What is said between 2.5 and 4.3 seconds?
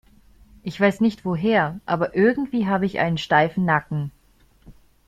habe ich einen steifen Nacken.